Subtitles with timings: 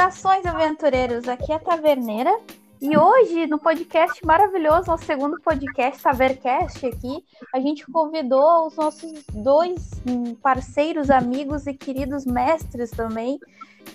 [0.00, 1.28] Saudações, aventureiros!
[1.28, 2.34] Aqui é a Taverneira
[2.80, 7.22] e hoje, no podcast maravilhoso, nosso segundo podcast, Tavercast, aqui,
[7.54, 13.38] a gente convidou os nossos dois hum, parceiros, amigos e queridos mestres também,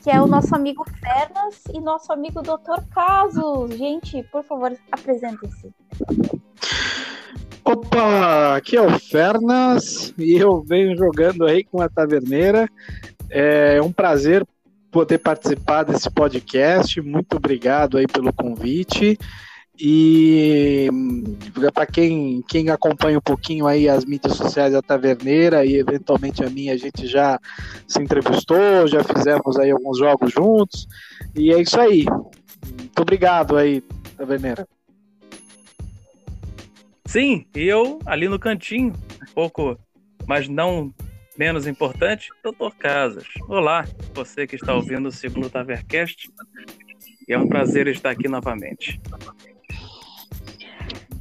[0.03, 2.85] que é o nosso amigo Fernas e nosso amigo Dr.
[2.93, 3.75] Casos.
[3.75, 5.73] Gente, por favor, apresentem-se.
[7.63, 12.69] Opa, aqui é o Fernas e eu venho jogando aí com a Taverneira.
[13.27, 14.45] É um prazer
[14.95, 17.01] poder participar desse podcast.
[17.01, 19.19] Muito obrigado aí pelo convite.
[19.77, 20.87] E
[21.73, 26.49] para quem, quem acompanha um pouquinho aí as mídias sociais da Taverneira e eventualmente a
[26.49, 27.37] minha, a gente já
[27.85, 30.87] se entrevistou, já fizemos aí alguns jogos juntos.
[31.35, 32.05] E é isso aí.
[32.77, 33.81] Muito obrigado aí,
[34.15, 34.65] Taverneira.
[37.05, 39.77] Sim, eu ali no cantinho, um pouco,
[40.25, 40.93] mas não
[41.37, 43.25] menos importante, Doutor Casas.
[43.47, 46.31] Olá, você que está ouvindo o segundo Tavercast.
[47.27, 49.01] E é um prazer estar aqui novamente.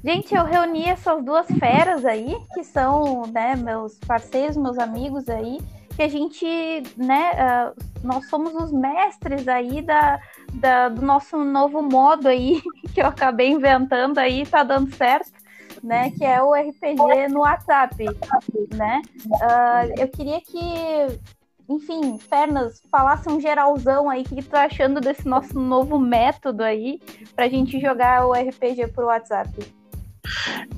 [0.05, 5.59] Gente, eu reuni essas duas feras aí, que são né, meus parceiros, meus amigos aí,
[5.97, 6.47] que a gente,
[6.97, 10.21] né, uh, nós somos os mestres aí da,
[10.53, 12.61] da, do nosso novo modo aí,
[12.93, 15.44] que eu acabei inventando aí, tá dando certo
[15.85, 16.11] né?
[16.11, 18.05] Que é o RPG no WhatsApp,
[18.75, 19.03] né?
[19.27, 20.59] Uh, eu queria que,
[21.69, 26.65] enfim, Fernas, falasse um geralzão aí, o que tu tá achando desse nosso novo método
[26.65, 27.01] aí
[27.37, 29.51] pra gente jogar o RPG por WhatsApp?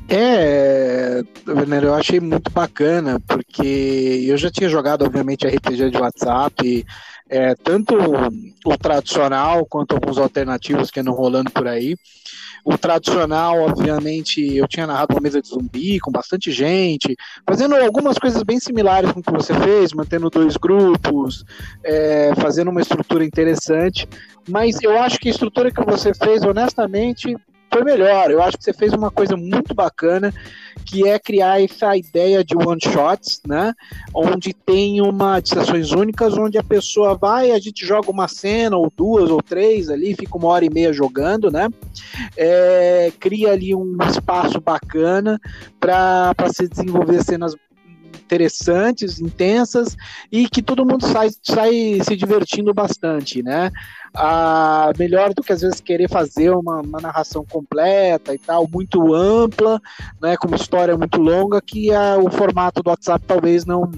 [0.08, 1.22] É,
[1.82, 6.86] eu achei muito bacana, porque eu já tinha jogado, obviamente, RPG de WhatsApp,
[7.28, 7.96] é, tanto
[8.64, 11.96] o tradicional quanto alguns alternativos que andam rolando por aí.
[12.64, 17.16] O tradicional, obviamente, eu tinha narrado uma mesa de zumbi com bastante gente,
[17.48, 21.44] fazendo algumas coisas bem similares com o que você fez, mantendo dois grupos,
[21.84, 24.08] é, fazendo uma estrutura interessante.
[24.48, 27.36] Mas eu acho que a estrutura que você fez, honestamente,
[27.72, 28.30] foi melhor.
[28.30, 30.32] Eu acho que você fez uma coisa muito bacana,
[30.84, 33.74] que é criar essa ideia de one shots, né?
[34.14, 38.76] Onde tem uma de sessões únicas, onde a pessoa vai, a gente joga uma cena
[38.76, 41.68] ou duas ou três ali, fica uma hora e meia jogando, né?
[42.36, 45.40] É, cria ali um espaço bacana
[45.80, 47.54] para se desenvolver cenas
[48.26, 49.96] interessantes, intensas
[50.30, 53.70] e que todo mundo sai, sai se divertindo bastante, né?
[54.18, 59.14] Ah, melhor do que às vezes querer fazer uma, uma, narração completa e tal, muito
[59.14, 59.78] ampla,
[60.22, 63.90] né, com uma história muito longa, que a, o formato do WhatsApp talvez não,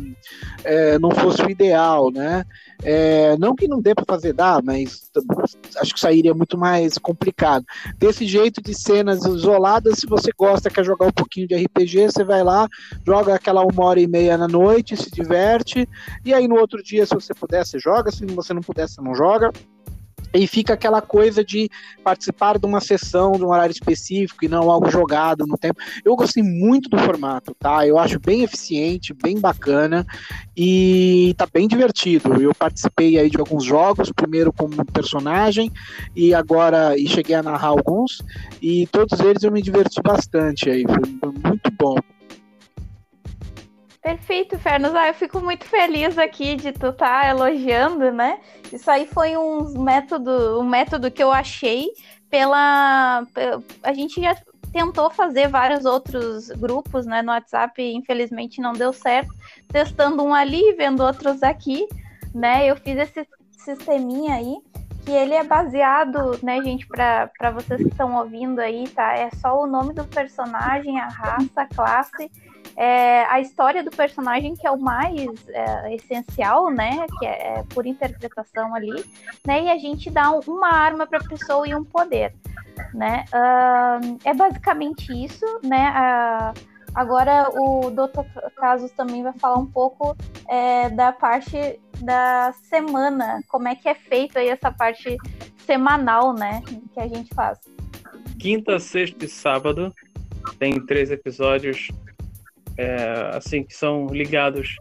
[0.64, 2.44] é, não fosse o ideal, né?
[2.82, 5.08] É, não que não dê para fazer, dá, mas
[5.80, 7.64] acho que sairia muito mais complicado.
[7.96, 12.24] Desse jeito de cenas isoladas, se você gosta, quer jogar um pouquinho de RPG, você
[12.24, 12.68] vai lá,
[13.06, 15.88] joga aquela uma hora e meia na noite, se diverte,
[16.24, 19.00] e aí no outro dia, se você puder, você joga, se você não puder, você
[19.00, 19.52] não joga
[20.32, 21.70] e fica aquela coisa de
[22.04, 25.80] participar de uma sessão, de um horário específico e não algo jogado no tempo.
[26.04, 27.86] Eu gostei muito do formato, tá?
[27.86, 30.06] Eu acho bem eficiente, bem bacana
[30.56, 32.40] e tá bem divertido.
[32.40, 35.70] Eu participei aí de alguns jogos, primeiro como personagem
[36.14, 38.22] e agora e cheguei a narrar alguns
[38.60, 41.96] e todos eles eu me diverti bastante aí, foi muito bom.
[44.08, 44.94] Perfeito, Fernos.
[44.94, 48.40] Ah, eu fico muito feliz aqui de tu estar tá elogiando, né?
[48.72, 51.90] Isso aí foi um método, um método que eu achei
[52.30, 53.26] pela.
[53.82, 54.34] A gente já
[54.72, 59.30] tentou fazer vários outros grupos né, no WhatsApp, infelizmente não deu certo.
[59.70, 61.86] Testando um ali, vendo outros aqui,
[62.34, 62.66] né?
[62.66, 64.56] Eu fiz esse sisteminha aí,
[65.04, 69.14] que ele é baseado, né, gente, para vocês que estão ouvindo aí, tá?
[69.18, 72.30] É só o nome do personagem, a raça, a classe
[72.78, 77.04] é, a história do personagem que é o mais é, essencial, né?
[77.18, 79.04] Que é, é, por interpretação ali,
[79.44, 79.64] né?
[79.64, 82.32] E a gente dá uma arma para a pessoa e um poder,
[82.94, 83.24] né?
[83.32, 85.90] Uh, é basicamente isso, né?
[85.90, 86.60] Uh,
[86.94, 88.22] agora o Dr.
[88.54, 90.16] Casos também vai falar um pouco
[90.48, 95.16] é, da parte da semana, como é que é feito aí essa parte
[95.66, 96.62] semanal, né?
[96.94, 97.58] Que a gente faz.
[98.38, 99.92] Quinta, sexta e sábado
[100.60, 101.90] tem três episódios
[102.78, 104.76] é, assim, que são ligados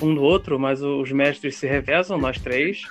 [0.00, 2.82] um do outro, mas os mestres se revezam, nós três,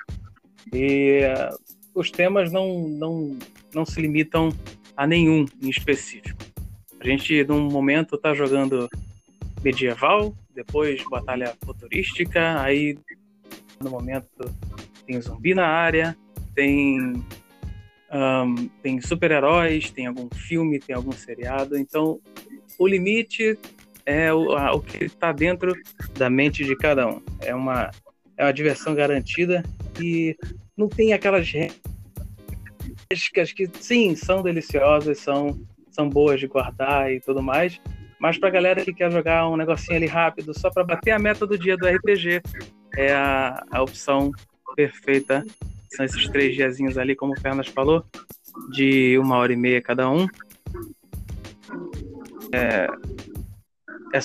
[0.73, 1.57] e uh,
[1.93, 3.37] os temas não, não,
[3.73, 4.49] não se limitam
[4.97, 6.43] a nenhum em específico.
[6.99, 8.89] A gente, num momento, está jogando
[9.63, 12.97] medieval, depois batalha futurística, aí
[13.81, 14.27] no momento
[15.05, 16.17] tem zumbi na área,
[16.53, 17.23] tem,
[18.11, 22.19] um, tem super-heróis, tem algum filme, tem algum seriado, então
[22.77, 23.57] o limite
[24.05, 25.73] é o, a, o que está dentro
[26.17, 27.21] da mente de cada um.
[27.41, 27.89] É uma,
[28.37, 29.63] é uma diversão garantida
[29.99, 30.35] e
[30.77, 31.75] não tem aquelas regras
[33.53, 35.59] que, sim, são deliciosas, são,
[35.89, 37.79] são boas de guardar e tudo mais,
[38.19, 41.45] mas para galera que quer jogar um negocinho ali rápido, só para bater a meta
[41.45, 42.41] do dia do RPG,
[42.95, 44.31] é a, a opção
[44.75, 45.45] perfeita.
[45.95, 48.03] São esses três diazinhos ali, como o Fernas falou,
[48.71, 50.27] de uma hora e meia cada um.
[52.51, 52.87] É,
[54.15, 54.21] é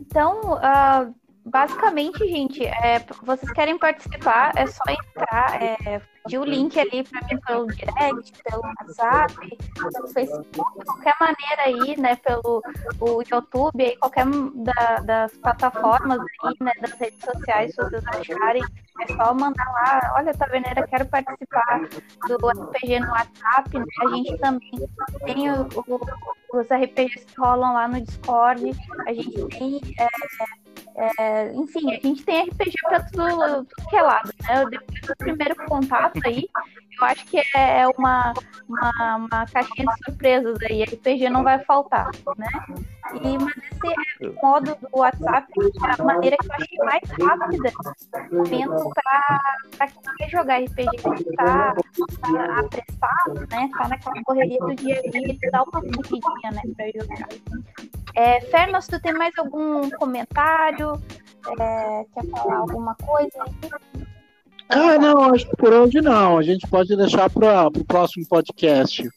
[0.00, 1.14] Então, uh,
[1.44, 7.20] basicamente, gente, é, vocês querem participar, é só entrar, é, pedir o link ali para
[7.26, 9.34] mim pelo direct, pelo WhatsApp,
[9.74, 12.62] pelo Facebook, qualquer maneira aí, né, pelo
[13.00, 18.62] o YouTube, aí, qualquer da, das plataformas aí, né, das redes sociais, se vocês acharem,
[19.00, 21.80] é só mandar lá, olha, Taverneira, quero participar
[22.28, 23.84] do RPG no WhatsApp, né?
[24.00, 24.88] A gente também
[25.24, 28.70] tem o, o, os RPGs que rolam lá no Discord,
[29.06, 30.08] a gente tem é,
[30.96, 34.64] é, enfim, a gente tem RPG para tudo, tudo que é lado, né?
[34.70, 36.46] Depois do primeiro contato aí,
[37.00, 38.32] eu acho que é uma,
[38.68, 40.84] uma, uma caixinha de surpresas aí.
[40.84, 42.46] RPG não vai faltar, né?
[43.14, 47.72] E, mas esse é modo do WhatsApp é a maneira que eu achei mais rápida
[48.30, 53.70] momento para quem quer jogar RPG, que tá, tá apressado, né?
[53.76, 57.28] Tá naquela correria do dia a dia, dá uma fugidinha, né, para jogar.
[58.14, 60.92] É, Fernos, tu tem mais algum comentário?
[61.58, 63.44] É, quer falar alguma coisa?
[64.68, 66.38] Ah, não, acho que por hoje não.
[66.38, 69.08] A gente pode deixar para o próximo podcast.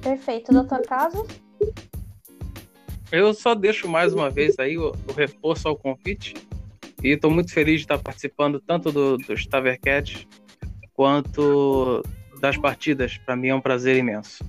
[0.00, 1.26] Perfeito, doutor Caso.
[3.12, 6.34] Eu só deixo mais uma vez aí o, o reforço ao convite.
[7.02, 10.26] E estou muito feliz de estar participando tanto do, dos Tavercats
[10.94, 12.02] quanto
[12.40, 13.18] das partidas.
[13.18, 14.44] Para mim é um prazer imenso.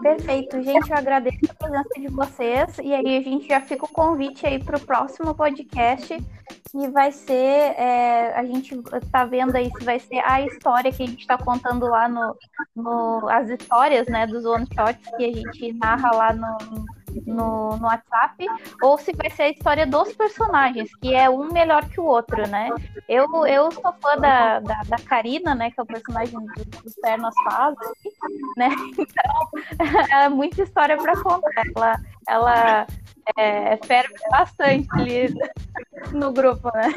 [0.00, 0.90] Perfeito, gente.
[0.90, 2.78] Eu agradeço a presença de vocês.
[2.82, 6.16] E aí a gente já fica o convite aí para o próximo podcast,
[6.70, 7.32] que vai ser.
[7.34, 11.36] É, a gente está vendo aí se vai ser a história que a gente está
[11.36, 12.36] contando lá no,
[12.74, 13.28] no.
[13.28, 16.84] As histórias né, dos one shots que a gente narra lá no,
[17.26, 18.46] no, no WhatsApp,
[18.82, 22.46] ou se vai ser a história dos personagens, que é um melhor que o outro,
[22.48, 22.68] né?
[23.08, 25.70] Eu, eu sou fã da, da, da Karina, né?
[25.70, 27.74] Que é o personagem dos do Pernas Faz,
[28.56, 28.68] né?
[28.92, 31.62] Então, é muita história para contar.
[31.76, 32.86] Ela, ela
[33.36, 35.34] é, ferve bastante ali
[36.12, 36.94] no grupo, né?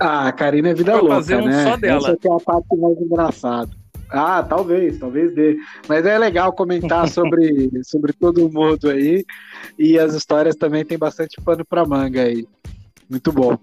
[0.00, 1.64] Ah, a Karina é vida Vou louca, fazer um né?
[1.64, 2.10] Só dela.
[2.10, 3.70] Essa é a parte mais engraçada.
[4.10, 5.56] Ah, talvez, talvez dê.
[5.88, 9.24] Mas é legal comentar sobre, sobre todo mundo aí.
[9.78, 12.46] E as histórias também tem bastante pano para manga aí.
[13.08, 13.58] Muito bom.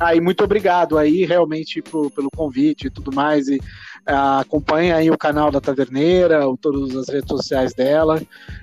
[0.00, 3.48] Ah, e muito obrigado aí realmente pro, pelo convite e tudo mais.
[3.48, 3.60] E
[4.06, 8.20] ah, acompanha aí o canal da Taverneira, todas as redes sociais dela,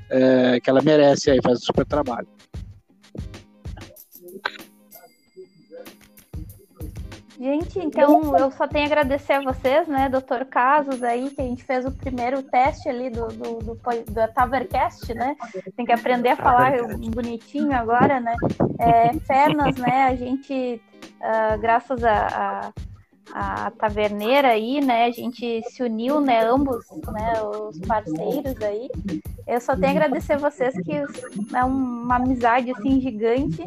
[0.09, 2.27] é, que ela merece aí, faz um super trabalho.
[7.37, 11.43] Gente, então eu só tenho a agradecer a vocês, né, doutor Casos aí, que a
[11.43, 15.35] gente fez o primeiro teste ali do, do, do, do Tavercast, né?
[15.75, 16.73] Tem que aprender a falar
[17.13, 18.35] bonitinho agora, né?
[18.79, 20.05] É, Fernas, né?
[20.05, 20.81] A gente,
[21.19, 22.71] uh, graças a, a
[23.33, 25.05] a taverneira aí, né?
[25.05, 26.45] A gente se uniu, né?
[26.45, 27.33] Ambos, né?
[27.41, 28.89] Os parceiros aí.
[29.47, 30.91] Eu só tenho a agradecer vocês que
[31.55, 33.63] é uma amizade assim gigante,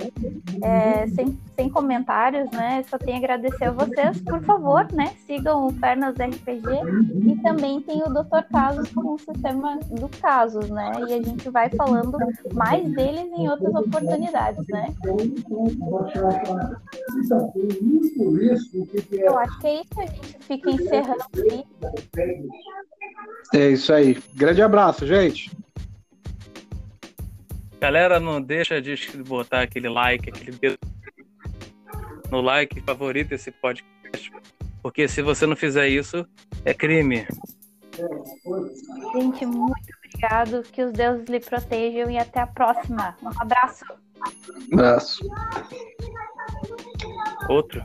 [0.61, 2.85] é, sem, sem comentários, né?
[2.91, 4.21] Só tenho a agradecer a vocês.
[4.23, 5.15] Por favor, né?
[5.25, 6.69] Sigam o Pernas RPG
[7.27, 8.43] e também tem o Dr.
[8.51, 10.91] Casos com o sistema do Casos, né?
[11.09, 12.19] E a gente vai falando
[12.53, 14.93] mais deles em outras oportunidades, né?
[19.13, 21.65] Eu acho que é isso, a gente fica encerrando aí.
[23.55, 24.19] É isso aí.
[24.35, 25.57] Grande abraço, gente.
[27.81, 30.79] Galera, não deixa de botar aquele like, aquele dedo
[32.31, 34.33] no like, favorita esse podcast,
[34.83, 36.27] porque se você não fizer isso,
[36.65, 37.27] é crime.
[39.15, 43.17] Gente, muito obrigado, que os deuses lhe protejam e até a próxima.
[43.23, 43.85] Um abraço.
[44.73, 45.25] Um abraço.
[47.49, 47.85] Outro.